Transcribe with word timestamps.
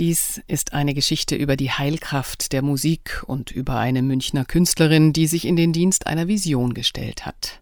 Dies 0.00 0.40
ist 0.46 0.72
eine 0.72 0.94
Geschichte 0.94 1.36
über 1.36 1.56
die 1.56 1.72
Heilkraft 1.72 2.54
der 2.54 2.62
Musik 2.62 3.22
und 3.26 3.50
über 3.50 3.76
eine 3.76 4.00
Münchner 4.00 4.46
Künstlerin, 4.46 5.12
die 5.12 5.26
sich 5.26 5.46
in 5.46 5.56
den 5.56 5.74
Dienst 5.74 6.06
einer 6.06 6.26
Vision 6.26 6.72
gestellt 6.72 7.26
hat. 7.26 7.60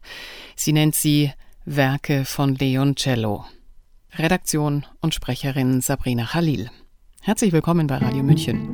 Sie 0.54 0.72
nennt 0.72 0.94
sie 0.94 1.32
Werke 1.64 2.24
von 2.24 2.54
Leon 2.54 2.94
Cello. 2.94 3.44
Redaktion 4.12 4.86
und 5.00 5.16
Sprecherin 5.16 5.80
Sabrina 5.80 6.26
Khalil. 6.26 6.70
Herzlich 7.22 7.50
willkommen 7.50 7.88
bei 7.88 7.96
Radio 7.96 8.22
München. 8.22 8.68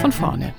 Von 0.00 0.10
vorne. 0.10 0.54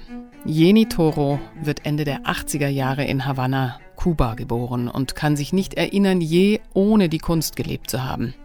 Jeni 0.45 0.87
Toro 0.87 1.39
wird 1.59 1.87
Ende 1.87 2.03
der 2.03 2.21
80er 2.21 2.67
Jahre 2.67 3.03
in 3.03 3.25
Havanna, 3.25 3.79
Kuba 4.05 4.35
geboren 4.35 4.87
und 4.87 5.15
kann 5.15 5.35
sich 5.35 5.51
nicht 5.51 5.73
erinnern, 5.73 6.21
je 6.21 6.59
ohne 6.75 7.09
die 7.09 7.17
Kunst 7.17 7.55
gelebt 7.55 7.89
zu 7.89 8.03
haben. 8.03 8.35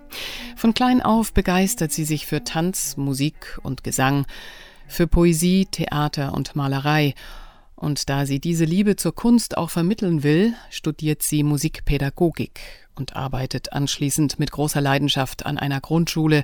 Von 0.56 0.72
klein 0.72 1.02
auf 1.02 1.34
begeistert 1.34 1.92
sie 1.92 2.06
sich 2.06 2.24
für 2.24 2.44
Tanz, 2.44 2.96
Musik 2.96 3.58
und 3.62 3.84
Gesang, 3.84 4.24
für 4.88 5.06
Poesie, 5.06 5.66
Theater 5.70 6.32
und 6.32 6.56
Malerei. 6.56 7.12
Und 7.76 8.08
da 8.08 8.24
sie 8.24 8.40
diese 8.40 8.64
Liebe 8.64 8.96
zur 8.96 9.14
Kunst 9.14 9.58
auch 9.58 9.68
vermitteln 9.68 10.22
will, 10.22 10.54
studiert 10.70 11.22
sie 11.22 11.42
Musikpädagogik 11.42 12.58
und 12.94 13.14
arbeitet 13.14 13.74
anschließend 13.74 14.38
mit 14.38 14.52
großer 14.52 14.80
Leidenschaft 14.80 15.44
an 15.44 15.58
einer 15.58 15.82
Grundschule, 15.82 16.42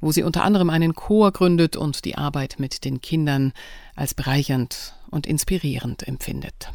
wo 0.00 0.12
sie 0.12 0.22
unter 0.22 0.44
anderem 0.44 0.70
einen 0.70 0.94
Chor 0.94 1.32
gründet 1.32 1.76
und 1.76 2.04
die 2.04 2.16
Arbeit 2.16 2.60
mit 2.60 2.84
den 2.84 3.00
Kindern 3.00 3.54
als 3.96 4.14
bereichernd 4.14 4.94
und 5.10 5.26
inspirierend 5.26 6.06
empfindet. 6.06 6.70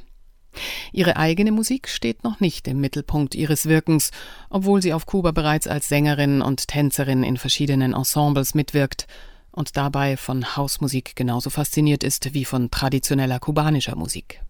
Ihre 0.91 1.17
eigene 1.17 1.51
Musik 1.51 1.87
steht 1.89 2.23
noch 2.23 2.39
nicht 2.39 2.67
im 2.67 2.79
Mittelpunkt 2.79 3.35
ihres 3.35 3.65
Wirkens, 3.65 4.11
obwohl 4.49 4.81
sie 4.81 4.93
auf 4.93 5.05
Kuba 5.05 5.31
bereits 5.31 5.67
als 5.67 5.87
Sängerin 5.89 6.41
und 6.41 6.67
Tänzerin 6.67 7.23
in 7.23 7.37
verschiedenen 7.37 7.93
Ensembles 7.93 8.55
mitwirkt 8.55 9.07
und 9.51 9.75
dabei 9.75 10.17
von 10.17 10.55
Hausmusik 10.55 11.15
genauso 11.15 11.49
fasziniert 11.49 12.03
ist 12.03 12.33
wie 12.33 12.45
von 12.45 12.69
traditioneller 12.69 13.39
kubanischer 13.39 13.95
Musik. 13.95 14.41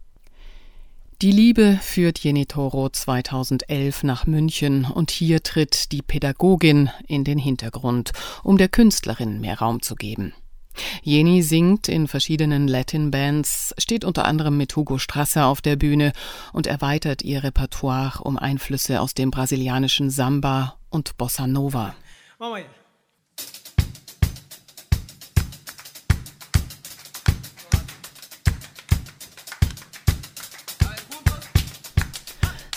Die 1.24 1.32
Liebe 1.32 1.80
führt 1.82 2.20
Jenny 2.20 2.46
Toro 2.46 2.90
2011 2.90 4.04
nach 4.04 4.28
München 4.28 4.86
und 4.86 5.10
hier 5.10 5.42
tritt 5.42 5.92
die 5.92 6.04
Pädagogin 6.04 6.92
in 7.08 7.24
den 7.24 7.40
Hintergrund, 7.40 8.12
um 8.44 8.60
der 8.60 8.70
Künstlerin 8.70 9.42
mehr 9.42 9.58
Raum 9.58 9.82
zu 9.82 9.96
geben. 9.96 10.34
Jenny 11.04 11.42
singt 11.42 11.88
in 11.88 12.08
verschiedenen 12.08 12.68
Latin-Bands, 12.68 13.76
steht 13.78 14.04
unter 14.04 14.26
anderem 14.26 14.58
mit 14.58 14.76
Hugo 14.76 14.98
Strasser 14.98 15.48
auf 15.48 15.62
der 15.62 15.76
Bühne 15.76 16.14
und 16.54 16.68
erweitert 16.68 17.22
ihr 17.22 17.44
Repertoire 17.44 18.22
um 18.24 18.38
Einflüsse 18.38 19.02
aus 19.02 19.14
dem 19.14 19.32
brasilianischen 19.32 20.10
Samba 20.10 20.78
und 20.90 21.18
Bossa 21.18 21.48
Nova. 21.48 21.96
Mama. 22.40 22.60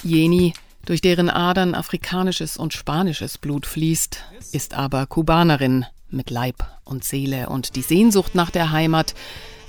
Jeni, 0.03 0.55
durch 0.87 1.03
deren 1.03 1.29
Adern 1.29 1.75
afrikanisches 1.75 2.57
und 2.57 2.73
spanisches 2.73 3.37
Blut 3.37 3.67
fließt, 3.67 4.25
ist 4.53 4.73
aber 4.73 5.07
Kubanerin 5.07 5.85
mit 6.11 6.31
Leib 6.31 6.65
und 6.85 7.05
Seele 7.05 7.49
und 7.49 7.77
die 7.77 7.83
Sehnsucht 7.83 8.35
nach 8.35 8.51
der 8.51 8.71
Heimat 8.71 9.15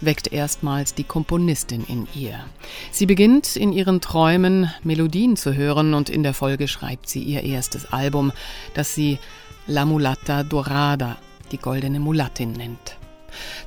weckt 0.01 0.31
erstmals 0.31 0.93
die 0.93 1.03
Komponistin 1.03 1.85
in 1.87 2.07
ihr. 2.15 2.39
Sie 2.91 3.05
beginnt 3.05 3.55
in 3.55 3.71
ihren 3.71 4.01
Träumen 4.01 4.71
Melodien 4.83 5.35
zu 5.35 5.53
hören 5.53 5.93
und 5.93 6.09
in 6.09 6.23
der 6.23 6.33
Folge 6.33 6.67
schreibt 6.67 7.07
sie 7.07 7.21
ihr 7.21 7.43
erstes 7.43 7.91
Album, 7.93 8.31
das 8.73 8.95
sie 8.95 9.19
La 9.67 9.85
Mulatta 9.85 10.43
Dorada, 10.43 11.17
die 11.51 11.57
goldene 11.57 11.99
Mulattin 11.99 12.53
nennt. 12.53 12.97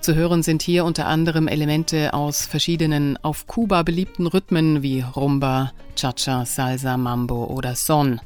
Zu 0.00 0.14
hören 0.14 0.42
sind 0.42 0.62
hier 0.62 0.84
unter 0.84 1.06
anderem 1.06 1.48
Elemente 1.48 2.12
aus 2.12 2.44
verschiedenen 2.44 3.16
auf 3.22 3.46
Kuba 3.46 3.82
beliebten 3.82 4.26
Rhythmen 4.26 4.82
wie 4.82 5.00
Rumba, 5.00 5.72
Cha-Cha, 5.96 6.44
Salsa, 6.44 6.96
Mambo 6.96 7.44
oder 7.44 7.74
Son. 7.74 8.20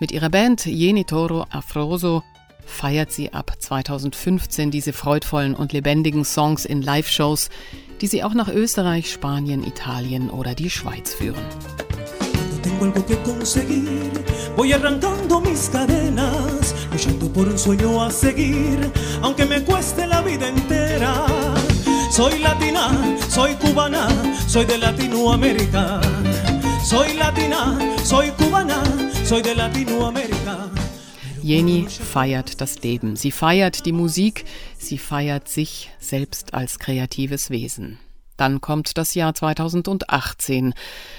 Mit 0.00 0.12
ihrer 0.12 0.30
Band 0.30 0.64
Jeni 0.64 1.04
Toro 1.04 1.46
Afroso 1.50 2.22
feiert 2.66 3.10
sie 3.10 3.32
ab 3.32 3.54
2015 3.58 4.70
diese 4.70 4.92
freudvollen 4.92 5.54
und 5.54 5.72
lebendigen 5.72 6.24
Songs 6.24 6.64
in 6.64 6.82
Live-Shows, 6.82 7.48
die 8.00 8.06
sie 8.06 8.22
auch 8.22 8.34
nach 8.34 8.48
Österreich, 8.48 9.10
Spanien, 9.10 9.64
Italien 9.64 10.28
oder 10.28 10.54
die 10.54 10.70
Schweiz 10.70 11.14
führen. 11.14 11.44
tengo 12.66 12.84
algo 12.84 13.06
que 13.06 13.16
conseguir. 13.18 14.10
Voy 14.56 14.72
arrancando 14.72 15.40
mis 15.40 15.68
cadenas, 15.68 16.74
luchando 16.90 17.32
por 17.32 17.46
un 17.46 17.58
sueño 17.58 18.02
a 18.02 18.10
seguir, 18.10 18.78
aunque 19.22 19.44
me 19.44 19.62
cueste 19.62 20.06
la 20.06 20.20
vida 20.22 20.48
entera. 20.48 21.26
Soy 22.10 22.38
latina, 22.38 22.90
soy 23.28 23.54
cubana, 23.54 24.08
soy 24.46 24.64
de 24.64 24.78
Latinoamérica. 24.78 26.00
Soy 26.84 27.14
latina, 27.14 27.78
soy 28.04 28.30
cubana, 28.30 28.82
soy 29.24 29.42
de 29.42 29.54
Latinoamérica. 29.54 30.85
Jenny 31.46 31.86
feiert 31.88 32.60
das 32.60 32.82
Leben. 32.82 33.14
Sie 33.14 33.30
feiert 33.30 33.86
die 33.86 33.92
Musik, 33.92 34.46
sie 34.78 34.98
feiert 34.98 35.46
sich 35.46 35.92
selbst 36.00 36.54
als 36.54 36.80
kreatives 36.80 37.50
Wesen. 37.50 38.00
Dann 38.36 38.60
kommt 38.60 38.98
das 38.98 39.14
Jahr 39.14 39.32
2018, 39.32 40.74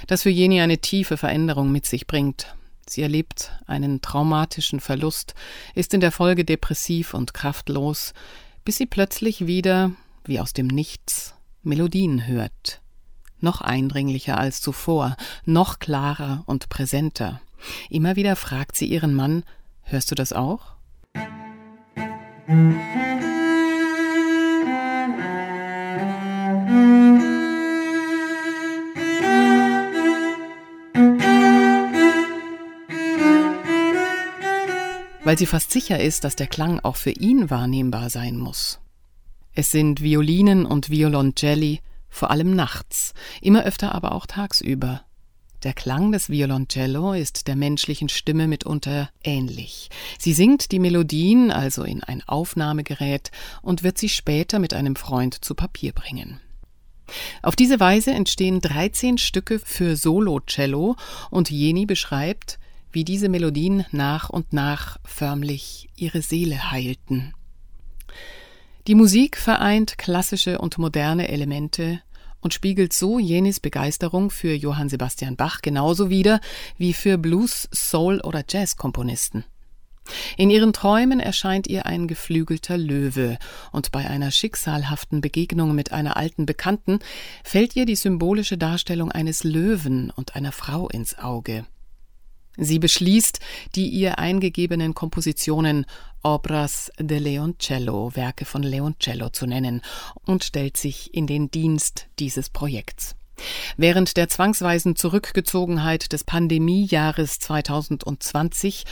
das 0.07 0.23
für 0.23 0.29
Jenny 0.29 0.59
eine 0.59 0.79
tiefe 0.79 1.16
Veränderung 1.16 1.71
mit 1.71 1.85
sich 1.85 2.07
bringt. 2.07 2.57
Sie 2.85 3.03
erlebt 3.03 3.53
einen 3.67 4.01
traumatischen 4.01 4.81
Verlust, 4.81 5.33
ist 5.75 5.93
in 5.93 6.01
der 6.01 6.11
Folge 6.11 6.43
depressiv 6.43 7.13
und 7.13 7.33
kraftlos, 7.33 8.13
bis 8.66 8.75
sie 8.75 8.85
plötzlich 8.85 9.47
wieder, 9.47 9.93
wie 10.25 10.41
aus 10.41 10.51
dem 10.51 10.67
Nichts, 10.67 11.35
Melodien 11.63 12.27
hört. 12.27 12.81
Noch 13.39 13.61
eindringlicher 13.61 14.37
als 14.37 14.59
zuvor, 14.59 15.16
noch 15.45 15.79
klarer 15.79 16.43
und 16.47 16.67
präsenter. 16.67 17.39
Immer 17.89 18.17
wieder 18.17 18.35
fragt 18.35 18.75
sie 18.75 18.87
ihren 18.87 19.13
Mann, 19.13 19.43
hörst 19.87 20.11
du 20.11 20.15
das 20.15 20.33
auch? 20.33 20.75
weil 35.27 35.37
sie 35.37 35.45
fast 35.45 35.71
sicher 35.71 35.99
ist, 35.99 36.23
dass 36.23 36.37
der 36.37 36.47
Klang 36.47 36.79
auch 36.79 36.95
für 36.95 37.11
ihn 37.11 37.49
wahrnehmbar 37.49 38.09
sein 38.09 38.37
muss. 38.37 38.79
Es 39.51 39.71
sind 39.71 40.01
Violinen 40.01 40.65
und 40.65 40.89
Violoncelli, 40.89 41.81
vor 42.07 42.31
allem 42.31 42.55
nachts, 42.55 43.13
immer 43.41 43.65
öfter 43.65 43.93
aber 43.93 44.13
auch 44.13 44.25
tagsüber. 44.25 45.01
Der 45.67 45.73
Klang 45.73 46.13
des 46.13 46.29
Violoncello 46.29 47.11
ist 47.11 47.50
der 47.50 47.57
menschlichen 47.57 48.07
Stimme 48.07 48.47
mitunter 48.47 49.09
ähnlich. 49.22 49.89
Sie 50.17 50.31
singt 50.31 50.72
die 50.72 50.79
Melodien 50.79 51.51
also 51.51 51.83
in 51.83 52.01
ein 52.01 52.23
Aufnahmegerät 52.25 53.31
und 53.61 53.83
wird 53.83 53.97
sie 53.97 54.07
später 54.07 54.59
mit 54.59 54.73
einem 54.73 54.95
Freund 54.95 55.44
zu 55.44 55.55
Papier 55.55 55.91
bringen. 55.91 56.39
Auf 57.41 57.57
diese 57.57 57.81
Weise 57.81 58.11
entstehen 58.11 58.61
13 58.61 59.17
Stücke 59.17 59.59
für 59.59 59.97
Solo-Cello 59.97 60.95
und 61.31 61.51
Jeni 61.51 61.85
beschreibt, 61.85 62.59
wie 62.94 63.03
diese 63.03 63.28
Melodien 63.28 63.85
nach 63.91 64.29
und 64.29 64.53
nach 64.53 64.95
förmlich 65.03 65.89
ihre 65.97 66.22
Seele 66.22 66.72
heilten. 66.72 67.34
Die 68.88 68.95
Musik 68.95 69.35
vereint 69.35 69.97
klassische 69.97 70.59
und 70.59 70.78
moderne 70.78 71.28
Elemente 71.28 72.01
und 72.41 72.53
spiegelt 72.53 72.93
so 72.93 73.19
Jenis 73.19 73.59
Begeisterung 73.59 74.29
für 74.29 74.53
Johann 74.53 74.89
Sebastian 74.89 75.35
Bach 75.35 75.61
genauso 75.61 76.09
wider 76.09 76.39
wie 76.77 76.93
für 76.93 77.17
Blues, 77.17 77.67
Soul 77.73 78.22
oder 78.22 78.43
Jazzkomponisten. 78.47 79.43
In 80.37 80.49
ihren 80.49 80.73
Träumen 80.73 81.19
erscheint 81.19 81.67
ihr 81.67 81.85
ein 81.85 82.07
geflügelter 82.07 82.78
Löwe, 82.78 83.37
und 83.72 83.91
bei 83.91 84.09
einer 84.09 84.31
schicksalhaften 84.31 85.22
Begegnung 85.22 85.75
mit 85.75 85.91
einer 85.91 86.17
alten 86.17 86.45
Bekannten 86.45 86.99
fällt 87.43 87.75
ihr 87.75 87.85
die 87.85 87.95
symbolische 87.95 88.57
Darstellung 88.57 89.11
eines 89.11 89.43
Löwen 89.43 90.11
und 90.11 90.35
einer 90.35 90.51
Frau 90.51 90.87
ins 90.90 91.17
Auge. 91.17 91.66
Sie 92.57 92.79
beschließt, 92.79 93.39
die 93.75 93.87
ihr 93.87 94.17
eingegebenen 94.19 94.93
Kompositionen 94.93 95.85
Obras 96.23 96.91
de 96.99 97.19
Leoncello, 97.19 98.15
Werke 98.15 98.45
von 98.45 98.63
Leoncello 98.63 99.29
zu 99.29 99.45
nennen, 99.45 99.81
und 100.25 100.43
stellt 100.43 100.75
sich 100.75 101.13
in 101.13 101.27
den 101.27 101.51
Dienst 101.51 102.07
dieses 102.19 102.49
Projekts. 102.49 103.15
Während 103.77 104.17
der 104.17 104.27
zwangsweisen 104.27 104.95
Zurückgezogenheit 104.95 106.11
des 106.11 106.23
Pandemiejahres 106.23 107.39
2020 107.39 108.85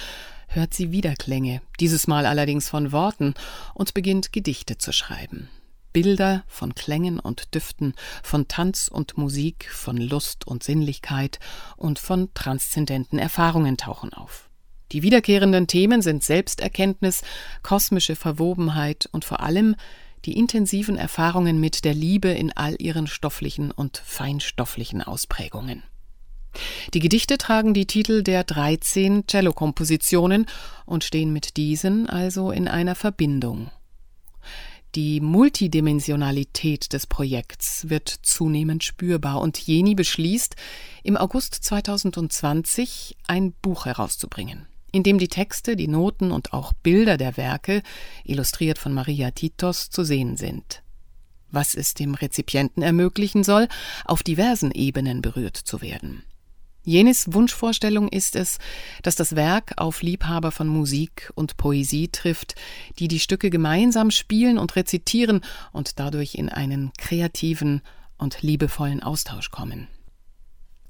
hört 0.47 0.73
sie 0.73 0.91
Wiederklänge, 0.91 1.61
dieses 1.79 2.07
Mal 2.07 2.25
allerdings 2.25 2.69
von 2.69 2.91
Worten, 2.91 3.33
und 3.73 3.93
beginnt 3.95 4.31
Gedichte 4.31 4.77
zu 4.77 4.91
schreiben. 4.91 5.49
Bilder 5.95 6.43
von 6.49 6.75
Klängen 6.75 7.21
und 7.21 7.55
Düften, 7.55 7.93
von 8.21 8.49
Tanz 8.49 8.89
und 8.89 9.17
Musik, 9.17 9.69
von 9.71 9.95
Lust 9.95 10.45
und 10.45 10.61
Sinnlichkeit 10.61 11.39
und 11.77 11.99
von 11.99 12.33
transzendenten 12.33 13.17
Erfahrungen 13.17 13.77
tauchen 13.77 14.11
auf. 14.11 14.49
Die 14.91 15.03
wiederkehrenden 15.03 15.67
Themen 15.67 16.01
sind 16.01 16.21
Selbsterkenntnis, 16.21 17.21
kosmische 17.63 18.17
Verwobenheit 18.17 19.07
und 19.13 19.23
vor 19.23 19.39
allem 19.39 19.77
die 20.25 20.37
intensiven 20.37 20.97
Erfahrungen 20.97 21.61
mit 21.61 21.85
der 21.85 21.93
Liebe 21.93 22.27
in 22.27 22.51
all 22.51 22.75
ihren 22.77 23.07
stofflichen 23.07 23.71
und 23.71 24.03
feinstofflichen 24.05 25.01
Ausprägungen. 25.01 25.81
Die 26.93 26.99
Gedichte 26.99 27.37
tragen 27.37 27.73
die 27.73 27.87
Titel 27.87 28.21
der 28.21 28.43
13 28.43 29.29
Cellokompositionen 29.29 30.45
und 30.85 31.05
stehen 31.05 31.31
mit 31.31 31.55
diesen 31.55 32.09
also 32.09 32.51
in 32.51 32.67
einer 32.67 32.95
Verbindung. 32.95 33.71
Die 34.95 35.19
Multidimensionalität 35.19 36.93
des 36.93 37.05
Projekts 37.05 37.89
wird 37.89 38.07
zunehmend 38.07 38.81
spürbar 38.81 39.41
und 39.41 39.57
Jeni 39.57 39.93
beschließt, 39.93 40.55
im 41.03 41.17
August 41.17 41.53
2020 41.55 43.17
ein 43.27 43.51
Buch 43.61 43.87
herauszubringen, 43.87 44.67
in 44.93 45.03
dem 45.03 45.17
die 45.17 45.27
Texte, 45.27 45.75
die 45.75 45.89
Noten 45.89 46.31
und 46.31 46.53
auch 46.53 46.71
Bilder 46.71 47.17
der 47.17 47.35
Werke, 47.35 47.83
illustriert 48.23 48.77
von 48.77 48.93
Maria 48.93 49.31
Titos, 49.31 49.89
zu 49.89 50.05
sehen 50.05 50.37
sind. 50.37 50.81
Was 51.51 51.75
es 51.75 51.93
dem 51.93 52.13
Rezipienten 52.13 52.81
ermöglichen 52.81 53.43
soll, 53.43 53.67
auf 54.05 54.23
diversen 54.23 54.71
Ebenen 54.71 55.21
berührt 55.21 55.57
zu 55.57 55.81
werden. 55.81 56.23
Jenes 56.85 57.33
Wunschvorstellung 57.33 58.07
ist 58.09 58.35
es, 58.35 58.59
dass 59.01 59.15
das 59.15 59.35
Werk 59.35 59.73
auf 59.77 60.03
Liebhaber 60.03 60.51
von 60.51 60.67
Musik 60.67 61.31
und 61.33 61.57
Poesie 61.57 62.09
trifft, 62.09 62.53
die 62.99 63.07
die 63.07 63.19
Stücke 63.19 63.49
gemeinsam 63.49 64.11
spielen 64.11 64.59
und 64.59 64.75
rezitieren 64.75 65.41
und 65.71 65.99
dadurch 65.99 66.35
in 66.35 66.47
einen 66.47 66.91
kreativen 66.99 67.81
und 68.19 68.43
liebevollen 68.43 69.01
Austausch 69.01 69.49
kommen. 69.49 69.87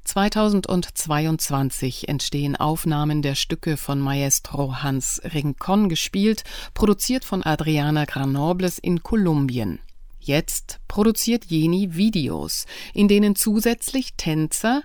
2022 0.04 2.10
entstehen 2.10 2.58
Aufnahmen 2.58 3.22
der 3.22 3.36
Stücke 3.36 3.78
von 3.78 4.02
Maestro 4.02 4.84
Hans 4.84 5.22
Rincon 5.34 5.88
gespielt, 5.88 6.44
produziert 6.74 7.24
von 7.24 7.42
Adriana 7.42 8.04
Granobles 8.04 8.80
in 8.80 9.02
Kolumbien. 9.02 9.80
Jetzt 10.20 10.80
produziert 10.88 11.46
Jeni 11.46 11.96
Videos, 11.96 12.66
in 12.94 13.08
denen 13.08 13.36
zusätzlich 13.36 14.16
Tänzer 14.18 14.84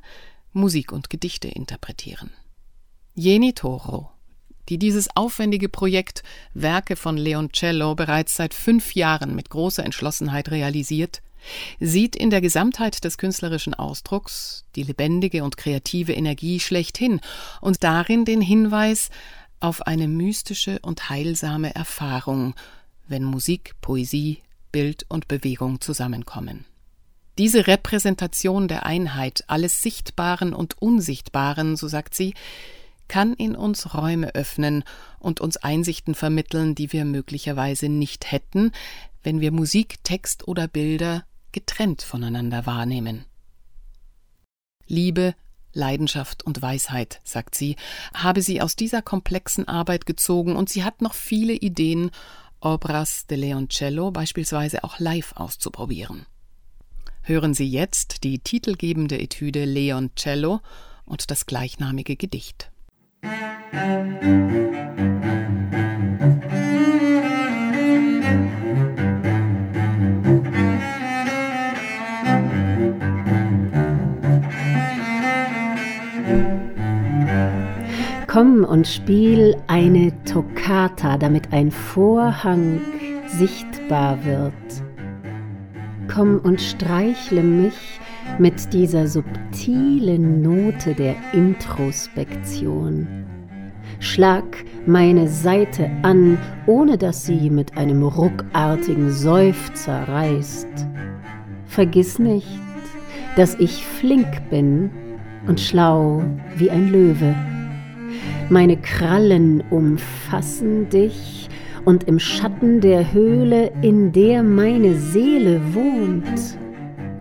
Musik 0.52 0.92
und 0.92 1.10
Gedichte 1.10 1.48
interpretieren. 1.48 2.30
Jeni 3.14 3.52
Toro, 3.52 4.10
die 4.68 4.78
dieses 4.78 5.08
aufwendige 5.16 5.68
Projekt 5.68 6.22
Werke 6.54 6.96
von 6.96 7.16
Leoncello 7.16 7.94
bereits 7.94 8.36
seit 8.36 8.54
fünf 8.54 8.94
Jahren 8.94 9.34
mit 9.34 9.50
großer 9.50 9.84
Entschlossenheit 9.84 10.50
realisiert, 10.50 11.22
sieht 11.78 12.16
in 12.16 12.30
der 12.30 12.40
Gesamtheit 12.40 13.04
des 13.04 13.18
künstlerischen 13.18 13.74
Ausdrucks 13.74 14.64
die 14.76 14.82
lebendige 14.82 15.42
und 15.44 15.56
kreative 15.56 16.12
Energie 16.12 16.60
schlechthin 16.60 17.20
und 17.60 17.82
darin 17.82 18.24
den 18.24 18.40
Hinweis 18.40 19.10
auf 19.58 19.86
eine 19.86 20.08
mystische 20.08 20.78
und 20.80 21.10
heilsame 21.10 21.74
Erfahrung, 21.74 22.54
wenn 23.08 23.24
Musik, 23.24 23.74
Poesie, 23.80 24.42
Bild 24.72 25.04
und 25.08 25.28
Bewegung 25.28 25.80
zusammenkommen. 25.80 26.64
Diese 27.38 27.66
Repräsentation 27.66 28.68
der 28.68 28.84
Einheit 28.84 29.44
alles 29.46 29.82
Sichtbaren 29.82 30.52
und 30.52 30.80
Unsichtbaren, 30.80 31.76
so 31.76 31.88
sagt 31.88 32.14
sie, 32.14 32.34
kann 33.08 33.34
in 33.34 33.56
uns 33.56 33.94
Räume 33.94 34.34
öffnen 34.34 34.84
und 35.18 35.40
uns 35.40 35.56
Einsichten 35.56 36.14
vermitteln, 36.14 36.74
die 36.74 36.92
wir 36.92 37.04
möglicherweise 37.04 37.88
nicht 37.88 38.30
hätten, 38.30 38.72
wenn 39.22 39.40
wir 39.40 39.52
Musik, 39.52 40.02
Text 40.04 40.46
oder 40.46 40.68
Bilder 40.68 41.24
getrennt 41.52 42.02
voneinander 42.02 42.66
wahrnehmen. 42.66 43.24
Liebe, 44.86 45.34
Leidenschaft 45.72 46.42
und 46.44 46.62
Weisheit, 46.62 47.20
sagt 47.24 47.54
sie, 47.54 47.76
habe 48.14 48.42
sie 48.42 48.60
aus 48.60 48.76
dieser 48.76 49.02
komplexen 49.02 49.68
Arbeit 49.68 50.06
gezogen 50.06 50.56
und 50.56 50.68
sie 50.68 50.84
hat 50.84 51.00
noch 51.02 51.14
viele 51.14 51.52
Ideen, 51.52 52.10
Obras 52.60 53.26
de 53.26 53.38
Leoncello 53.38 54.10
beispielsweise 54.10 54.84
auch 54.84 54.98
live 54.98 55.32
auszuprobieren. 55.36 56.26
Hören 57.22 57.54
Sie 57.54 57.68
jetzt 57.68 58.24
die 58.24 58.38
titelgebende 58.38 59.20
Etüde 59.20 59.64
Leon 59.64 60.10
Cello 60.16 60.60
und 61.04 61.30
das 61.30 61.46
gleichnamige 61.46 62.16
Gedicht. 62.16 62.70
Komm 78.26 78.64
und 78.64 78.86
spiel 78.86 79.56
eine 79.66 80.12
Toccata, 80.24 81.18
damit 81.18 81.52
ein 81.52 81.70
Vorhang 81.70 82.80
sichtbar 83.26 84.24
wird 84.24 84.89
komm 86.12 86.38
und 86.38 86.60
streichle 86.60 87.42
mich 87.42 88.00
mit 88.38 88.72
dieser 88.72 89.06
subtilen 89.06 90.42
Note 90.42 90.94
der 90.94 91.14
Introspektion. 91.32 93.06
Schlag 94.00 94.44
meine 94.86 95.28
Seite 95.28 95.90
an, 96.02 96.38
ohne 96.66 96.96
dass 96.98 97.26
sie 97.26 97.50
mit 97.50 97.76
einem 97.76 98.02
ruckartigen 98.02 99.10
Seufzer 99.12 100.08
reißt. 100.08 100.68
Vergiss 101.66 102.18
nicht, 102.18 102.58
dass 103.36 103.54
ich 103.56 103.84
flink 103.84 104.48
bin 104.50 104.90
und 105.46 105.60
schlau 105.60 106.22
wie 106.56 106.70
ein 106.70 106.90
Löwe. 106.90 107.34
Meine 108.48 108.76
Krallen 108.76 109.62
umfassen 109.70 110.88
dich 110.88 111.39
und 111.90 112.04
im 112.04 112.20
Schatten 112.20 112.80
der 112.80 113.12
Höhle, 113.12 113.72
in 113.82 114.12
der 114.12 114.44
meine 114.44 114.94
Seele 114.94 115.60
wohnt, 115.74 116.56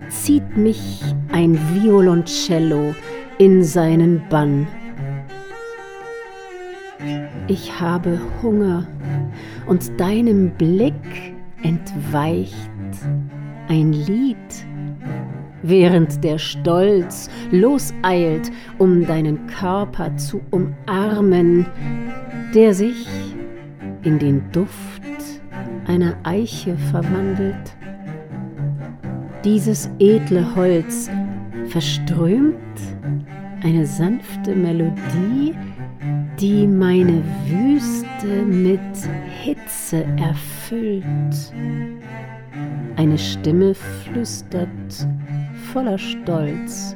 zieht 0.09 0.57
mich 0.57 1.01
ein 1.31 1.57
Violoncello 1.73 2.93
in 3.39 3.63
seinen 3.63 4.21
Bann. 4.29 4.67
Ich 7.47 7.81
habe 7.81 8.19
Hunger 8.43 8.87
und 9.65 9.99
deinem 9.99 10.51
Blick 10.51 11.33
entweicht 11.63 12.53
ein 13.69 13.91
Lied, 13.91 14.37
während 15.63 16.23
der 16.23 16.37
Stolz 16.37 17.27
loseilt, 17.49 18.51
um 18.77 19.03
deinen 19.07 19.47
Körper 19.47 20.15
zu 20.17 20.41
umarmen, 20.51 21.65
der 22.53 22.75
sich 22.75 23.07
in 24.03 24.19
den 24.19 24.51
Duft 24.51 25.01
einer 25.87 26.15
Eiche 26.23 26.77
verwandelt. 26.91 27.75
Dieses 29.43 29.89
edle 29.99 30.55
Holz 30.55 31.09
verströmt 31.67 32.55
eine 33.63 33.85
sanfte 33.85 34.55
Melodie, 34.55 35.55
die 36.39 36.67
meine 36.67 37.23
Wüste 37.47 38.43
mit 38.45 38.79
Hitze 39.43 40.05
erfüllt. 40.17 41.53
Eine 42.95 43.17
Stimme 43.17 43.73
flüstert 43.73 45.07
voller 45.71 45.97
Stolz. 45.97 46.95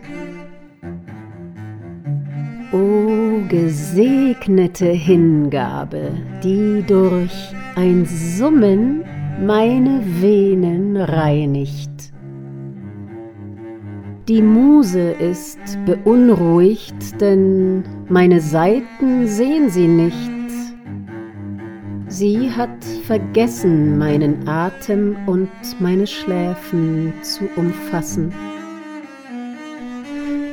O 2.73 3.39
gesegnete 3.49 4.87
Hingabe, 4.87 6.09
die 6.43 6.83
durch 6.87 7.53
ein 7.75 8.03
Summen 8.05 9.03
meine 9.45 10.01
Venen 10.19 10.97
reinigt. 10.97 11.91
Die 14.27 14.41
Muse 14.41 15.11
ist 15.11 15.59
beunruhigt, 15.85 17.21
denn 17.21 17.83
meine 18.09 18.41
Seiten 18.41 19.27
sehen 19.27 19.69
sie 19.69 19.87
nicht. 19.87 20.31
Sie 22.07 22.49
hat 22.49 22.83
vergessen, 23.05 23.99
meinen 23.99 24.47
Atem 24.47 25.15
und 25.27 25.49
meine 25.79 26.07
Schläfen 26.07 27.13
zu 27.21 27.47
umfassen. 27.55 28.33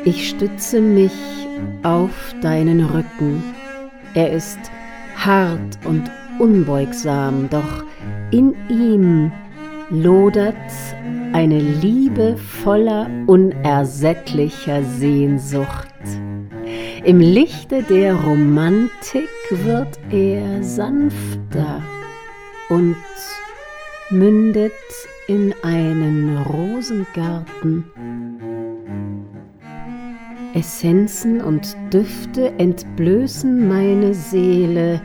Ich 0.05 0.31
stütze 0.31 0.81
mich 0.81 1.13
auf 1.83 2.35
deinen 2.41 2.85
Rücken. 2.85 3.43
Er 4.15 4.33
ist 4.33 4.59
hart 5.17 5.79
und 5.85 6.11
unbeugsam, 6.39 7.49
doch 7.51 7.85
in 8.31 8.55
ihm 8.71 9.31
lodert 9.91 10.57
eine 11.33 11.59
Liebe 11.59 12.37
voller 12.37 13.11
unersättlicher 13.27 14.83
Sehnsucht. 14.83 15.89
Im 17.05 17.21
Lichte 17.21 17.83
der 17.83 18.15
Romantik 18.15 19.29
wird 19.51 19.99
er 20.11 20.63
sanfter 20.63 21.83
und 22.71 22.97
mündet 24.11 24.73
in 25.29 25.55
einen 25.63 26.39
Rosengarten. 26.39 27.85
Essenzen 30.55 31.41
und 31.41 31.77
Düfte 31.93 32.53
entblößen 32.59 33.69
meine 33.69 34.15
Seele 34.15 35.01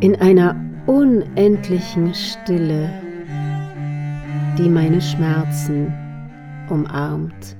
in 0.00 0.16
einer 0.16 0.56
unendlichen 0.86 2.12
Stille, 2.14 2.90
die 4.58 4.68
meine 4.68 5.00
Schmerzen 5.00 5.92
umarmt. 6.68 7.56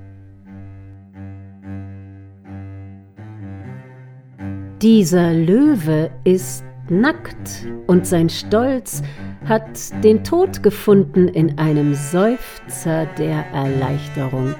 Dieser 4.83 5.33
Löwe 5.33 6.11
ist 6.25 6.65
nackt 6.89 7.69
und 7.87 8.07
sein 8.07 8.29
Stolz 8.29 9.03
hat 9.45 9.79
den 10.03 10.25
Tod 10.25 10.63
gefunden 10.63 11.29
in 11.29 11.59
einem 11.59 11.95
Seufzer 11.95 13.07
der 13.17 13.47
Erleichterung. 13.53 14.55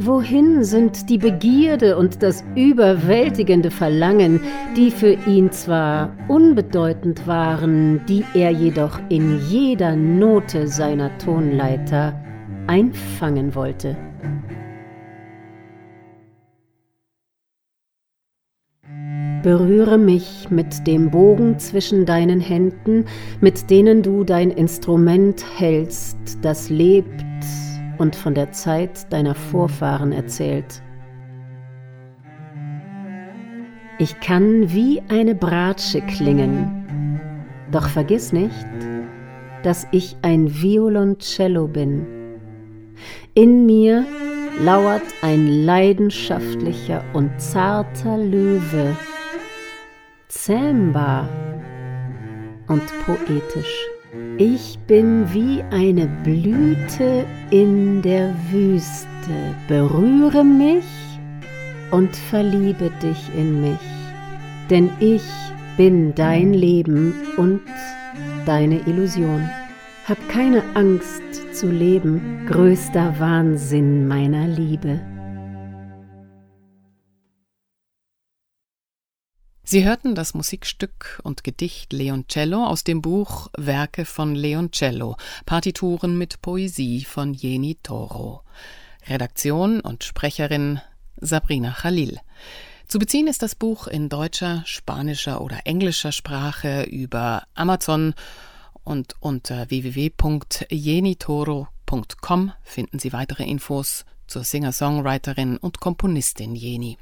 Wohin 0.00 0.62
sind 0.62 1.10
die 1.10 1.18
Begierde 1.18 1.96
und 1.96 2.22
das 2.22 2.44
überwältigende 2.54 3.72
Verlangen, 3.72 4.40
die 4.76 4.92
für 4.92 5.14
ihn 5.26 5.50
zwar 5.50 6.16
unbedeutend 6.28 7.26
waren, 7.26 8.06
die 8.06 8.22
er 8.32 8.50
jedoch 8.50 9.00
in 9.08 9.40
jeder 9.48 9.96
Note 9.96 10.68
seiner 10.68 11.18
Tonleiter 11.18 12.14
einfangen 12.68 13.56
wollte? 13.56 13.96
Berühre 19.42 19.98
mich 19.98 20.46
mit 20.48 20.86
dem 20.86 21.10
Bogen 21.10 21.58
zwischen 21.58 22.06
deinen 22.06 22.38
Händen, 22.38 23.04
mit 23.40 23.68
denen 23.68 24.04
du 24.04 24.22
dein 24.22 24.52
Instrument 24.52 25.44
hältst, 25.58 26.18
das 26.42 26.70
lebt 26.70 27.24
und 27.98 28.16
von 28.16 28.34
der 28.34 28.52
Zeit 28.52 29.12
deiner 29.12 29.34
Vorfahren 29.34 30.12
erzählt. 30.12 30.82
Ich 33.98 34.20
kann 34.20 34.72
wie 34.72 35.02
eine 35.08 35.34
Bratsche 35.34 36.00
klingen, 36.02 37.20
doch 37.72 37.88
vergiss 37.88 38.32
nicht, 38.32 38.66
dass 39.64 39.88
ich 39.90 40.16
ein 40.22 40.62
Violoncello 40.62 41.66
bin. 41.66 42.06
In 43.34 43.66
mir 43.66 44.04
lauert 44.60 45.02
ein 45.22 45.46
leidenschaftlicher 45.64 47.02
und 47.12 47.40
zarter 47.40 48.16
Löwe, 48.18 48.96
zähmbar 50.28 51.28
und 52.68 52.82
poetisch. 53.04 53.97
Ich 54.40 54.78
bin 54.86 55.26
wie 55.34 55.64
eine 55.72 56.06
Blüte 56.22 57.26
in 57.50 58.02
der 58.02 58.32
Wüste. 58.52 59.08
Berühre 59.66 60.44
mich 60.44 60.84
und 61.90 62.14
verliebe 62.14 62.92
dich 63.02 63.18
in 63.36 63.60
mich. 63.60 63.80
Denn 64.70 64.90
ich 65.00 65.24
bin 65.76 66.14
dein 66.14 66.54
Leben 66.54 67.14
und 67.36 67.62
deine 68.46 68.78
Illusion. 68.86 69.50
Hab 70.06 70.28
keine 70.28 70.62
Angst 70.74 71.20
zu 71.52 71.68
leben, 71.68 72.46
größter 72.46 73.18
Wahnsinn 73.18 74.06
meiner 74.06 74.46
Liebe. 74.46 75.00
Sie 79.70 79.84
hörten 79.84 80.14
das 80.14 80.32
Musikstück 80.32 81.20
und 81.24 81.44
Gedicht 81.44 81.92
Leoncello 81.92 82.64
aus 82.64 82.84
dem 82.84 83.02
Buch 83.02 83.48
Werke 83.54 84.06
von 84.06 84.34
Leoncello, 84.34 85.18
Partituren 85.44 86.16
mit 86.16 86.40
Poesie 86.40 87.04
von 87.04 87.34
Jeni 87.34 87.76
Toro. 87.82 88.40
Redaktion 89.06 89.80
und 89.80 90.04
Sprecherin 90.04 90.80
Sabrina 91.18 91.72
Khalil. 91.72 92.18
Zu 92.86 92.98
beziehen 92.98 93.26
ist 93.26 93.42
das 93.42 93.54
Buch 93.54 93.88
in 93.88 94.08
deutscher, 94.08 94.62
spanischer 94.64 95.42
oder 95.42 95.66
englischer 95.66 96.12
Sprache 96.12 96.84
über 96.84 97.42
Amazon 97.52 98.14
und 98.84 99.16
unter 99.20 99.68
www.jenitoro.com 99.68 102.52
finden 102.62 102.98
Sie 102.98 103.12
weitere 103.12 103.44
Infos 103.44 104.06
zur 104.26 104.44
Singer-Songwriterin 104.44 105.58
und 105.58 105.78
Komponistin 105.78 106.54
Jeni. 106.54 106.96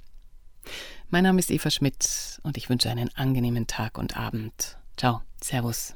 Mein 1.09 1.23
Name 1.23 1.39
ist 1.39 1.53
Eva 1.53 1.71
Schmidt 1.71 2.41
und 2.43 2.57
ich 2.57 2.69
wünsche 2.69 2.91
einen 2.91 3.11
angenehmen 3.15 3.69
Tag 3.69 3.97
und 3.97 4.17
Abend. 4.17 4.77
Ciao, 4.97 5.23
Servus. 5.41 5.95